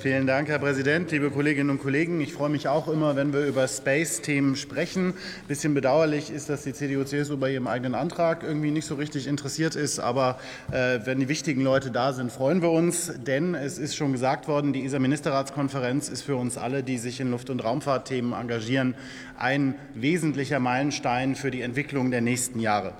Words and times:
Vielen 0.00 0.26
Dank, 0.26 0.48
Herr 0.48 0.58
Präsident, 0.58 1.10
liebe 1.10 1.30
Kolleginnen 1.30 1.68
und 1.68 1.82
Kollegen. 1.82 2.22
Ich 2.22 2.32
freue 2.32 2.48
mich 2.48 2.68
auch 2.68 2.88
immer, 2.88 3.16
wenn 3.16 3.34
wir 3.34 3.44
über 3.44 3.68
Space-Themen 3.68 4.56
sprechen. 4.56 5.08
Ein 5.08 5.46
bisschen 5.46 5.74
bedauerlich 5.74 6.30
ist, 6.30 6.48
dass 6.48 6.62
die 6.62 6.72
CDU-CSU 6.72 7.36
bei 7.36 7.52
ihrem 7.52 7.66
eigenen 7.66 7.94
Antrag 7.94 8.42
irgendwie 8.42 8.70
nicht 8.70 8.86
so 8.86 8.94
richtig 8.94 9.26
interessiert 9.26 9.76
ist. 9.76 9.98
Aber 9.98 10.40
äh, 10.72 11.00
wenn 11.04 11.20
die 11.20 11.28
wichtigen 11.28 11.60
Leute 11.60 11.90
da 11.90 12.14
sind, 12.14 12.32
freuen 12.32 12.62
wir 12.62 12.70
uns. 12.70 13.12
Denn 13.26 13.54
es 13.54 13.76
ist 13.76 13.94
schon 13.94 14.12
gesagt 14.12 14.48
worden, 14.48 14.72
die 14.72 14.86
ESA-Ministerratskonferenz 14.86 16.08
ist 16.08 16.22
für 16.22 16.36
uns 16.36 16.56
alle, 16.56 16.82
die 16.82 16.96
sich 16.96 17.20
in 17.20 17.30
Luft- 17.30 17.50
und 17.50 17.62
Raumfahrtthemen 17.62 18.32
engagieren, 18.32 18.94
ein 19.36 19.74
wesentlicher 19.94 20.60
Meilenstein 20.60 21.34
für 21.34 21.50
die 21.50 21.60
Entwicklung 21.60 22.10
der 22.10 22.22
nächsten 22.22 22.58
Jahre. 22.58 22.94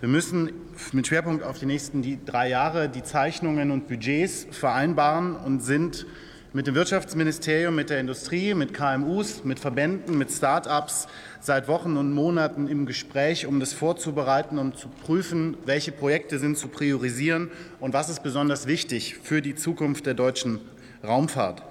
Wir 0.00 0.08
müssen 0.08 0.50
mit 0.90 1.06
Schwerpunkt 1.06 1.44
auf 1.44 1.60
die 1.60 1.66
nächsten 1.66 2.24
drei 2.24 2.48
Jahre 2.48 2.88
die 2.88 3.04
Zeichnungen 3.04 3.70
und 3.70 3.86
Budgets 3.86 4.48
vereinbaren 4.50 5.36
und 5.36 5.62
sind 5.62 6.06
mit 6.52 6.66
dem 6.66 6.74
Wirtschaftsministerium, 6.74 7.74
mit 7.76 7.90
der 7.90 8.00
Industrie, 8.00 8.54
mit 8.54 8.74
KMUs, 8.74 9.44
mit 9.44 9.60
Verbänden, 9.60 10.18
mit 10.18 10.32
Start-ups 10.32 11.06
seit 11.40 11.68
Wochen 11.68 11.96
und 11.96 12.12
Monaten 12.12 12.66
im 12.66 12.86
Gespräch, 12.86 13.46
um 13.46 13.60
das 13.60 13.72
vorzubereiten 13.72 14.58
und 14.58 14.76
zu 14.76 14.88
prüfen, 14.88 15.56
welche 15.64 15.92
Projekte 15.92 16.40
sind 16.40 16.58
zu 16.58 16.66
priorisieren 16.66 17.50
und 17.78 17.92
was 17.92 18.08
ist 18.08 18.24
besonders 18.24 18.66
wichtig 18.66 19.16
für 19.22 19.42
die 19.42 19.54
Zukunft 19.54 20.06
der 20.06 20.14
deutschen 20.14 20.58
Raumfahrt. 21.04 21.62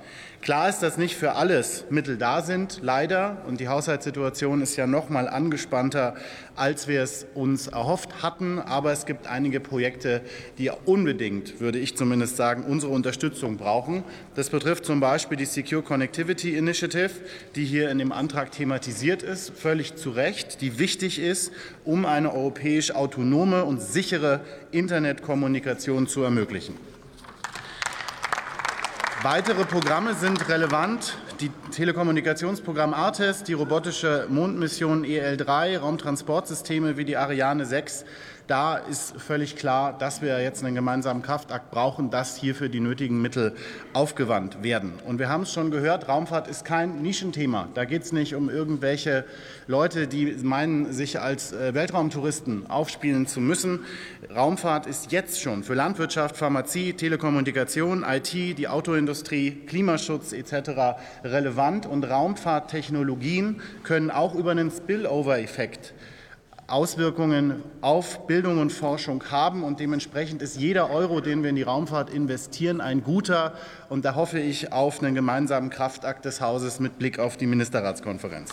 Klar 0.41 0.69
ist, 0.69 0.79
dass 0.79 0.97
nicht 0.97 1.15
für 1.15 1.33
alles 1.33 1.83
Mittel 1.89 2.17
da 2.17 2.41
sind, 2.41 2.79
leider. 2.81 3.43
Und 3.45 3.59
die 3.59 3.67
Haushaltssituation 3.67 4.61
ist 4.61 4.77
ja 4.77 4.87
noch 4.87 5.09
mal 5.09 5.27
angespannter, 5.27 6.15
als 6.55 6.87
wir 6.87 7.03
es 7.03 7.25
uns 7.35 7.67
erhofft 7.67 8.23
hatten. 8.23 8.57
Aber 8.57 8.93
es 8.93 9.05
gibt 9.05 9.27
einige 9.27 9.59
Projekte, 9.59 10.21
die 10.57 10.71
unbedingt, 10.85 11.59
würde 11.59 11.77
ich 11.77 11.97
zumindest 11.97 12.37
sagen, 12.37 12.63
unsere 12.63 12.93
Unterstützung 12.93 13.57
brauchen. 13.57 14.05
Das 14.35 14.49
betrifft 14.49 14.68
zum 14.77 14.99
Beispiel 14.99 15.37
die 15.37 15.45
Secure 15.45 15.81
Connectivity 15.81 16.55
Initiative, 16.55 17.11
die 17.55 17.65
hier 17.65 17.89
in 17.89 17.97
dem 17.99 18.11
Antrag 18.11 18.51
thematisiert 18.51 19.23
ist, 19.23 19.51
völlig 19.51 19.95
zu 19.95 20.11
Recht, 20.11 20.61
die 20.61 20.79
wichtig 20.79 21.19
ist, 21.19 21.51
um 21.85 22.05
eine 22.05 22.33
europäisch 22.33 22.91
autonome 22.91 23.65
und 23.65 23.81
sichere 23.81 24.41
Internetkommunikation 24.71 26.07
zu 26.07 26.23
ermöglichen. 26.23 26.75
Weitere 29.21 29.65
Programme 29.65 30.13
sind 30.13 30.47
relevant. 30.47 31.17
Die 31.41 31.51
Telekommunikationsprogramm 31.79 32.93
ARTES, 32.93 33.43
die 33.45 33.53
robotische 33.53 34.25
Mondmission 34.27 35.05
EL3, 35.05 35.77
Raumtransportsysteme 35.77 36.97
wie 36.97 37.05
die 37.05 37.15
Ariane 37.15 37.65
6 37.65 38.03
da 38.49 38.77
ist 38.77 39.13
völlig 39.21 39.55
klar, 39.57 39.95
dass 39.95 40.23
wir 40.23 40.41
jetzt 40.41 40.63
einen 40.63 40.73
gemeinsamen 40.73 41.21
Kraftakt 41.21 41.69
brauchen, 41.69 42.09
dass 42.09 42.35
hierfür 42.35 42.67
die 42.67 42.79
nötigen 42.79 43.21
Mittel 43.21 43.53
aufgewandt 43.93 44.63
werden. 44.63 44.93
Und 45.05 45.19
wir 45.19 45.29
haben 45.29 45.43
es 45.43 45.53
schon 45.53 45.69
gehört, 45.69 46.07
Raumfahrt 46.07 46.47
ist 46.47 46.65
kein 46.65 47.03
Nischenthema. 47.03 47.67
Da 47.75 47.85
geht 47.85 48.01
es 48.01 48.11
nicht 48.11 48.33
um 48.33 48.49
irgendwelche 48.49 49.23
Leute, 49.67 50.07
die 50.07 50.35
meinen, 50.41 50.91
sich 50.91 51.19
als 51.19 51.51
äh, 51.51 51.75
Weltraumtouristen 51.75 52.67
aufspielen 52.71 53.27
zu 53.27 53.39
müssen. 53.39 53.85
Raumfahrt 54.35 54.87
ist 54.87 55.11
jetzt 55.11 55.39
schon 55.39 55.63
für 55.63 55.75
Landwirtschaft, 55.75 56.35
Pharmazie, 56.35 56.93
Telekommunikation, 56.93 58.03
IT, 58.03 58.33
die 58.33 58.67
Autoindustrie, 58.67 59.51
Klimaschutz 59.67 60.33
etc. 60.33 60.97
relevant. 61.23 61.68
Und 61.69 62.09
Raumfahrttechnologien 62.09 63.61
können 63.83 64.11
auch 64.11 64.35
über 64.35 64.51
einen 64.51 64.71
Spillover-Effekt 64.71 65.93
Auswirkungen 66.69 67.63
auf 67.81 68.27
Bildung 68.27 68.59
und 68.59 68.71
Forschung 68.71 69.23
haben. 69.31 69.63
Und 69.63 69.79
dementsprechend 69.79 70.41
ist 70.41 70.57
jeder 70.57 70.89
Euro, 70.91 71.21
den 71.21 71.41
wir 71.43 71.49
in 71.49 71.55
die 71.55 71.63
Raumfahrt 71.63 72.09
investieren, 72.11 72.81
ein 72.81 73.03
guter. 73.03 73.53
Und 73.89 74.05
da 74.05 74.15
hoffe 74.15 74.39
ich 74.39 74.71
auf 74.71 75.01
einen 75.01 75.15
gemeinsamen 75.15 75.69
Kraftakt 75.69 76.25
des 76.25 76.41
Hauses 76.41 76.79
mit 76.79 76.99
Blick 76.99 77.19
auf 77.19 77.37
die 77.37 77.47
Ministerratskonferenz. 77.47 78.51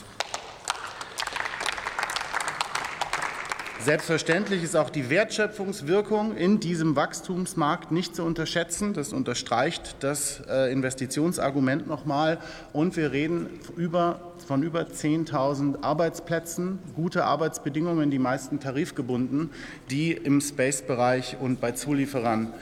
Selbstverständlich 3.86 4.64
ist 4.64 4.74
auch 4.74 4.90
die 4.90 5.10
Wertschöpfungswirkung 5.10 6.36
in 6.36 6.58
diesem 6.58 6.96
Wachstumsmarkt 6.96 7.92
nicht 7.92 8.16
zu 8.16 8.24
unterschätzen. 8.24 8.94
Das 8.94 9.12
unterstreicht 9.12 9.94
das 10.00 10.42
äh, 10.50 10.72
Investitionsargument 10.72 11.86
nochmal. 11.86 12.38
Und 12.72 12.96
wir 12.96 13.12
reden 13.12 13.48
über, 13.76 14.32
von 14.44 14.64
über 14.64 14.80
10.000 14.80 15.84
Arbeitsplätzen, 15.84 16.80
gute 16.96 17.26
Arbeitsbedingungen, 17.26 18.10
die 18.10 18.18
meisten 18.18 18.58
tarifgebunden, 18.58 19.50
die 19.88 20.10
im 20.10 20.40
Space-Bereich 20.40 21.36
und 21.38 21.60
bei 21.60 21.70
Zulieferern 21.70 22.52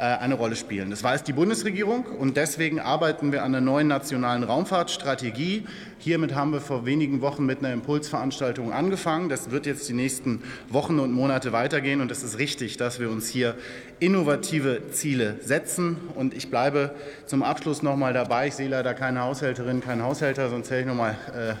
eine 0.00 0.34
Rolle 0.34 0.56
spielen. 0.56 0.88
Das 0.90 1.02
weiß 1.02 1.24
die 1.24 1.32
Bundesregierung 1.32 2.04
und 2.04 2.36
deswegen 2.36 2.80
arbeiten 2.80 3.32
wir 3.32 3.44
an 3.44 3.52
der 3.52 3.60
neuen 3.60 3.86
nationalen 3.88 4.44
Raumfahrtstrategie. 4.44 5.64
Hiermit 5.98 6.34
haben 6.34 6.52
wir 6.52 6.62
vor 6.62 6.86
wenigen 6.86 7.20
Wochen 7.20 7.44
mit 7.44 7.58
einer 7.58 7.72
Impulsveranstaltung 7.74 8.72
angefangen. 8.72 9.28
Das 9.28 9.50
wird 9.50 9.66
jetzt 9.66 9.88
die 9.90 9.92
nächsten 9.92 10.42
Wochen 10.70 10.98
und 10.98 11.12
Monate 11.12 11.52
weitergehen 11.52 12.00
und 12.00 12.10
es 12.10 12.22
ist 12.22 12.38
richtig, 12.38 12.78
dass 12.78 12.98
wir 12.98 13.10
uns 13.10 13.28
hier 13.28 13.56
innovative 13.98 14.90
Ziele 14.90 15.36
setzen. 15.42 15.98
Und 16.14 16.32
ich 16.32 16.48
bleibe 16.48 16.94
zum 17.26 17.42
Abschluss 17.42 17.82
noch 17.82 17.96
mal 17.96 18.14
dabei. 18.14 18.46
Ich 18.48 18.54
sehe 18.54 18.68
leider 18.68 18.94
keine 18.94 19.20
Haushälterin, 19.20 19.82
keinen 19.82 20.02
Haushälter, 20.02 20.48
sonst 20.48 20.70
hätte 20.70 20.80
ich 20.80 20.86
noch 20.86 20.94
mal 20.94 21.16
äh, 21.34 21.54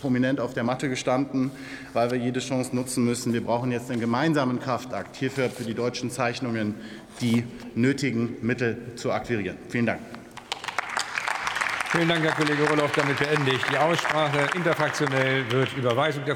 prominent 0.00 0.40
auf 0.40 0.54
der 0.54 0.64
Matte 0.64 0.88
gestanden, 0.88 1.50
weil 1.92 2.10
wir 2.10 2.18
jede 2.18 2.40
Chance 2.40 2.74
nutzen 2.74 3.04
müssen. 3.04 3.32
Wir 3.32 3.44
brauchen 3.44 3.72
jetzt 3.72 3.90
einen 3.90 4.00
gemeinsamen 4.00 4.60
Kraftakt 4.60 5.16
hierfür 5.16 5.50
für 5.50 5.64
die 5.64 5.74
deutschen 5.74 6.10
Zeichnungen 6.10 6.74
die 7.20 7.44
nötigen 7.74 8.36
Mittel 8.42 8.76
zu 8.96 9.12
akquirieren. 9.12 9.56
Vielen 9.68 9.86
Dank. 9.86 10.00
Vielen 11.90 12.08
Dank, 12.08 12.24
Herr 12.24 12.32
Kollege 12.32 12.68
Roloff. 12.68 12.92
Damit 12.92 13.18
beende 13.18 13.52
ich 13.52 13.62
die 13.70 13.78
Aussprache. 13.78 14.48
Interfraktionell 14.54 15.50
wird 15.50 15.74
Überweisung 15.76 16.24
der 16.24 16.24